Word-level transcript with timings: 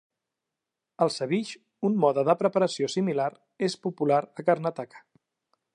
El 1.05 1.11
"savige", 1.15 1.59
un 1.89 1.99
mode 2.05 2.23
de 2.31 2.35
preparació 2.41 2.91
similar, 2.95 3.29
és 3.69 3.79
popular 3.87 4.21
a 4.43 4.49
Karnataka. 4.51 5.07